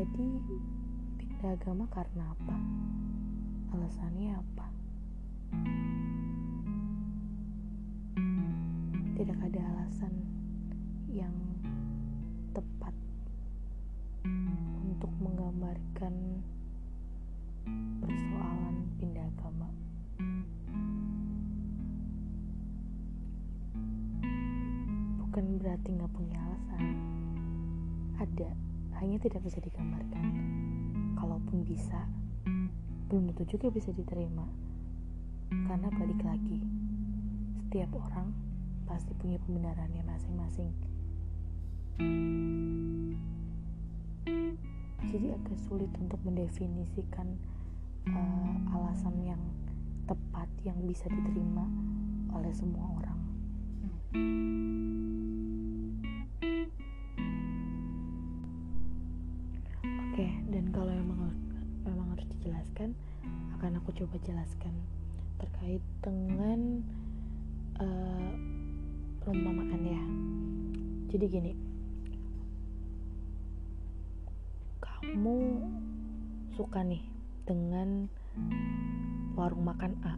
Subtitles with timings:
[0.00, 0.32] Jadi
[1.20, 2.56] pindah agama karena apa?
[3.76, 4.66] Alasannya apa?
[9.12, 10.24] Tidak ada alasan
[11.04, 11.36] yang
[12.56, 12.96] tepat
[14.88, 16.40] untuk menggambarkan
[18.00, 19.68] persoalan pindah agama.
[25.20, 26.84] Bukan berarti nggak punya alasan.
[28.16, 28.69] Ada,
[29.00, 30.24] hanya tidak bisa digambarkan.
[31.16, 32.04] Kalaupun bisa,
[33.08, 34.44] belum tentu juga bisa diterima.
[35.50, 36.60] Karena balik lagi,
[37.64, 38.30] setiap orang
[38.84, 40.70] pasti punya pembenarannya masing-masing.
[45.10, 47.34] Jadi agak sulit untuk mendefinisikan
[48.14, 49.42] uh, alasan yang
[50.06, 51.66] tepat yang bisa diterima
[52.30, 53.18] oleh semua orang.
[62.40, 62.96] Dijelaskan,
[63.60, 64.72] akan aku coba jelaskan
[65.36, 66.80] terkait dengan
[67.76, 68.32] uh,
[69.20, 70.04] perumpamaan ya.
[71.12, 71.52] Jadi gini,
[74.80, 75.36] kamu
[76.56, 77.04] suka nih
[77.44, 78.08] dengan
[79.36, 80.16] warung makan A.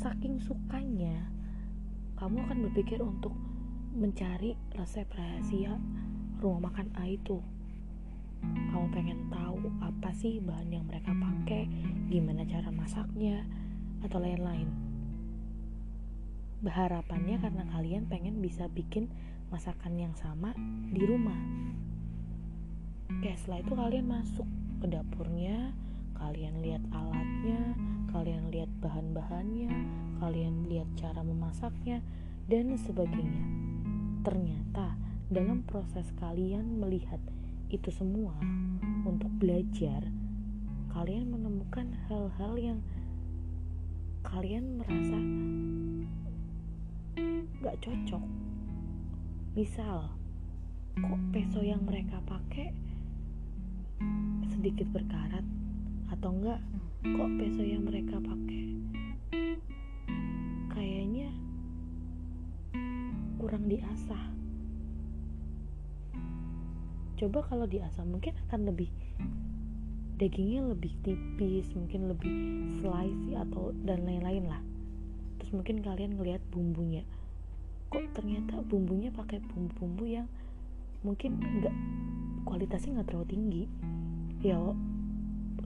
[0.00, 1.28] Saking sukanya,
[2.16, 3.36] kamu akan berpikir untuk
[3.92, 5.76] mencari resep rahasia
[6.40, 7.44] rumah makan A itu.
[8.72, 11.68] Kamu pengen tahu apa sih bahan yang mereka pakai,
[12.10, 13.44] gimana cara masaknya,
[14.04, 14.68] atau lain-lain.
[16.64, 19.12] Berharapannya karena kalian pengen bisa bikin
[19.52, 20.56] masakan yang sama
[20.92, 21.36] di rumah.
[23.12, 24.48] Oke, setelah itu kalian masuk
[24.80, 25.72] ke dapurnya,
[26.16, 27.60] kalian lihat alatnya,
[28.12, 29.72] kalian lihat bahan-bahannya,
[30.24, 32.00] kalian lihat cara memasaknya,
[32.48, 33.44] dan sebagainya.
[34.24, 34.96] Ternyata
[35.28, 37.20] dalam proses kalian melihat
[37.74, 38.38] itu semua
[39.02, 40.06] untuk belajar,
[40.94, 42.78] kalian menemukan hal-hal yang
[44.22, 45.18] kalian merasa
[47.58, 48.24] gak cocok.
[49.58, 50.14] Misal,
[50.94, 52.70] kok peso yang mereka pakai
[54.46, 55.42] sedikit berkarat
[56.14, 56.62] atau enggak
[57.02, 58.64] kok peso yang mereka pakai
[60.70, 61.28] kayaknya
[63.36, 64.43] kurang diasah
[67.14, 68.90] coba kalau diasah mungkin akan lebih
[70.14, 72.30] dagingnya lebih tipis mungkin lebih
[72.78, 74.62] slicey atau dan lain-lain lah.
[75.42, 77.02] Terus mungkin kalian ngelihat bumbunya.
[77.90, 80.26] Kok ternyata bumbunya pakai bumbu-bumbu yang
[81.02, 81.74] mungkin enggak
[82.46, 83.62] kualitasnya nggak terlalu tinggi?
[84.42, 84.58] Ya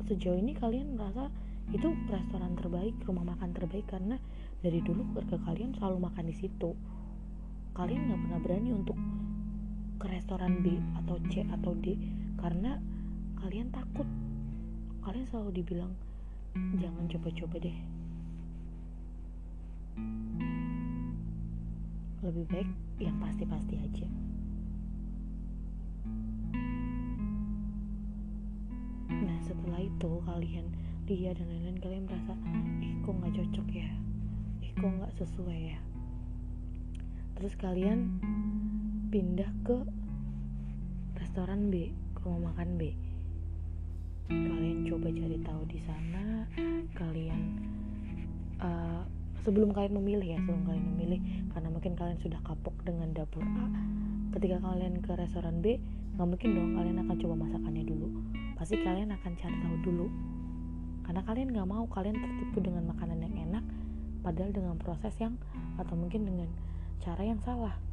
[0.09, 1.29] sejauh ini kalian merasa
[1.69, 4.17] itu restoran terbaik rumah makan terbaik karena
[4.65, 6.73] dari dulu keluarga kalian selalu makan di situ.
[7.77, 8.97] Kalian nggak pernah berani untuk
[9.99, 11.99] ke restoran B atau C atau D
[12.39, 12.79] karena
[13.43, 14.07] kalian takut.
[15.03, 15.93] Kalian selalu dibilang
[16.79, 17.79] jangan coba-coba deh.
[22.23, 22.71] Lebih baik
[23.03, 24.09] yang pasti-pasti aja.
[29.11, 30.67] Nah setelah itu kalian
[31.11, 32.35] dia dan lain-lain kalian merasa
[32.85, 33.91] ih kok nggak cocok ya?
[34.63, 35.79] Ih kok nggak sesuai ya?
[37.39, 38.19] Terus kalian
[39.09, 39.77] pindah ke
[41.17, 42.93] restoran B ke rumah makan B.
[44.29, 46.45] Kalian coba cari tahu di sana
[46.93, 47.41] kalian
[48.61, 49.01] uh,
[49.41, 51.21] sebelum kalian memilih ya sebelum kalian memilih
[51.57, 53.67] karena mungkin kalian sudah kapok dengan dapur A
[54.37, 55.81] ketika kalian ke restoran B
[56.13, 58.09] nggak mungkin dong kalian akan coba masakannya dulu.
[58.61, 60.07] Pasti kalian akan cari tahu dulu.
[61.09, 63.65] Karena kalian nggak mau kalian tertipu dengan makanan yang enak
[64.21, 65.41] padahal dengan proses yang
[65.81, 66.53] atau mungkin dengan
[67.01, 67.88] cara yang salah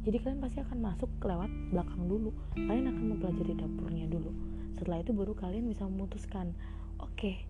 [0.00, 2.32] jadi kalian pasti akan masuk lewat belakang dulu.
[2.56, 4.32] Kalian akan mempelajari dapurnya dulu.
[4.80, 6.56] Setelah itu baru kalian bisa memutuskan
[6.96, 7.44] oke okay,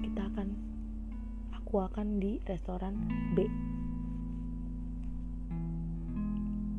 [0.00, 0.56] kita akan
[1.52, 2.96] aku akan di restoran
[3.36, 3.44] B.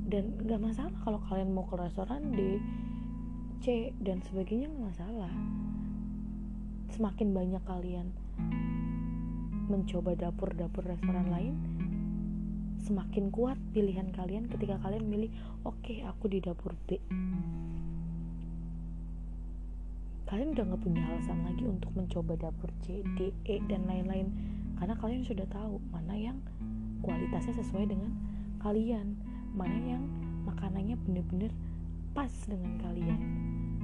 [0.07, 2.57] Dan nggak masalah kalau kalian mau ke restoran D
[3.61, 5.33] C dan sebagainya nggak masalah.
[6.97, 8.09] Semakin banyak kalian
[9.67, 11.76] mencoba dapur-dapur restoran lain
[12.81, 15.31] semakin kuat pilihan kalian ketika kalian milih
[15.65, 17.01] oke okay, aku di dapur B.
[20.27, 24.27] Kalian udah nggak punya alasan lagi untuk mencoba dapur C, D, E dan lain-lain.
[24.75, 26.37] Karena kalian sudah tahu mana yang
[26.99, 28.11] kualitasnya sesuai dengan
[28.59, 29.15] kalian.
[29.55, 30.03] Mana yang
[30.43, 31.55] makanannya bener-bener
[32.11, 33.19] pas dengan kalian.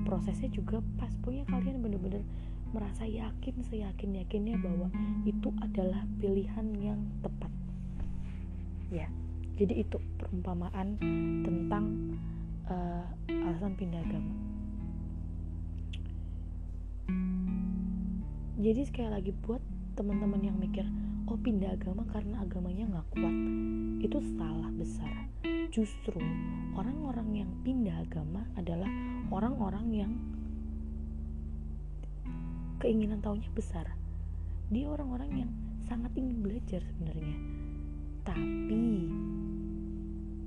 [0.03, 1.15] Prosesnya juga pas.
[1.23, 2.27] Punya kalian bener-bener
[2.75, 4.91] merasa yakin seyakin yakinnya bahwa
[5.23, 7.53] itu adalah pilihan yang tepat
[8.93, 9.09] ya
[9.53, 10.97] jadi itu perumpamaan
[11.45, 12.17] tentang
[12.65, 14.33] uh, alasan pindah agama.
[18.57, 19.61] Jadi sekali lagi buat
[19.93, 20.87] teman-teman yang mikir
[21.29, 23.35] oh pindah agama karena agamanya nggak kuat.
[24.01, 25.29] Itu salah besar.
[25.69, 26.17] Justru
[26.73, 28.89] orang-orang yang pindah agama adalah
[29.29, 30.11] orang-orang yang
[32.81, 33.85] keinginan tahunya besar.
[34.73, 35.51] Dia orang-orang yang
[35.85, 37.37] sangat ingin belajar sebenarnya
[38.23, 39.11] tapi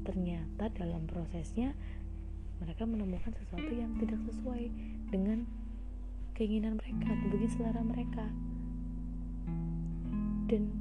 [0.02, 1.76] ternyata dalam prosesnya
[2.56, 4.72] mereka menemukan sesuatu yang tidak sesuai
[5.12, 5.44] dengan
[6.32, 8.24] keinginan mereka, begini selera mereka.
[10.48, 10.72] Dan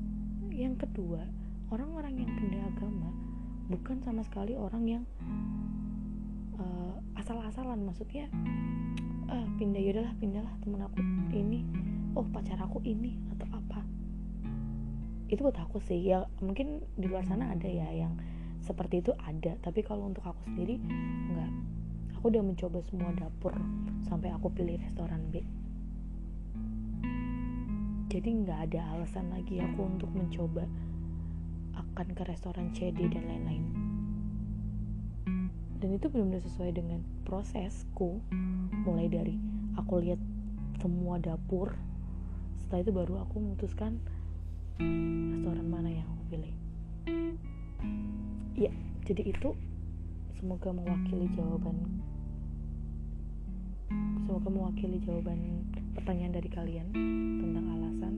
[0.51, 1.27] yang kedua,
[1.71, 3.11] orang-orang yang pindah agama
[3.67, 5.03] bukan sama sekali orang yang
[6.59, 8.31] uh, asal-asalan, maksudnya
[9.27, 10.99] uh, pindah yaudahlah pindahlah temen aku
[11.35, 11.67] ini,
[12.15, 13.94] oh pacar aku ini atau apa.
[15.25, 18.17] Itu buat aku sih ya mungkin di luar sana ada ya yang
[18.61, 19.57] seperti itu ada.
[19.61, 20.77] Tapi kalau untuk aku sendiri
[21.29, 21.51] enggak
[22.17, 23.53] aku udah mencoba semua dapur
[24.09, 25.45] sampai aku pilih restoran B.
[28.09, 30.65] Jadi nggak ada alasan lagi aku untuk mencoba
[31.75, 33.65] akan ke restoran CD dan lain-lain.
[35.77, 38.23] Dan itu benar-benar sesuai dengan prosesku.
[38.87, 39.35] Mulai dari
[39.77, 40.17] aku lihat
[40.79, 41.75] semua dapur
[42.57, 44.01] setelah itu baru aku memutuskan
[44.79, 46.53] restoran mana yang aku pilih?
[48.55, 48.71] Ya
[49.05, 49.53] jadi itu
[50.35, 52.03] semoga mewakili jawaban
[54.25, 55.63] semoga mewakili jawaban
[55.93, 56.87] pertanyaan dari kalian
[57.39, 58.13] tentang alasan.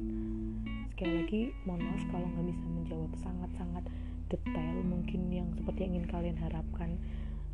[0.95, 3.83] Sekali lagi mohon maaf kalau nggak bisa menjawab sangat-sangat
[4.31, 6.95] detail mungkin yang seperti yang ingin kalian harapkan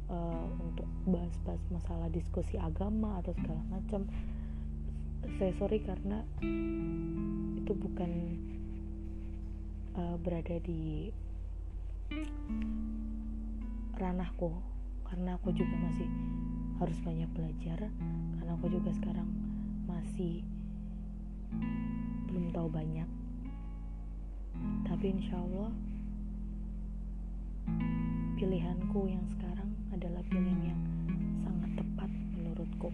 [0.08, 4.06] uh, untuk bahas-bahas masalah diskusi agama atau segala macam.
[5.40, 6.22] Saya sorry karena
[7.58, 8.12] itu bukan
[9.98, 11.10] uh, berada di
[13.98, 14.54] ranahku.
[15.06, 16.10] Karena aku juga masih
[16.82, 17.90] harus banyak belajar.
[18.40, 19.30] Karena aku juga sekarang
[19.86, 20.42] masih
[22.30, 23.10] belum tahu banyak.
[24.90, 25.72] Tapi insya Allah
[28.38, 30.82] pilihanku yang sekarang adalah pilihan yang
[31.46, 32.90] sangat tepat menurutku.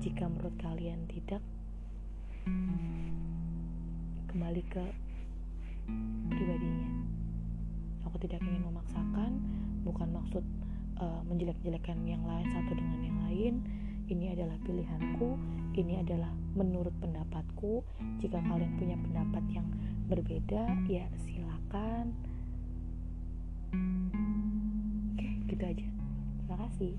[0.00, 1.44] Jika menurut kalian tidak
[4.30, 5.09] kembali ke
[6.30, 6.90] pribadinya.
[8.08, 9.30] Aku tidak ingin memaksakan
[9.86, 10.44] bukan maksud
[11.00, 13.54] uh, menjelek-jelekan yang lain satu dengan yang lain.
[14.10, 15.38] Ini adalah pilihanku
[15.78, 17.86] ini adalah menurut pendapatku.
[18.18, 19.66] Jika kalian punya pendapat yang
[20.10, 22.10] berbeda ya silakan.
[25.14, 25.86] Oke gitu aja.
[26.42, 26.94] Terima kasih